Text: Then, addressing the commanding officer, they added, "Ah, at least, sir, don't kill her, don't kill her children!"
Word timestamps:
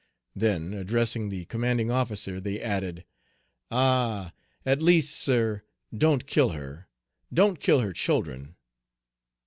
Then, 0.35 0.73
addressing 0.73 1.29
the 1.29 1.45
commanding 1.45 1.91
officer, 1.91 2.39
they 2.41 2.59
added, 2.59 3.05
"Ah, 3.69 4.31
at 4.65 4.81
least, 4.81 5.13
sir, 5.13 5.61
don't 5.95 6.25
kill 6.25 6.49
her, 6.53 6.87
don't 7.31 7.59
kill 7.59 7.81
her 7.81 7.93
children!" 7.93 8.55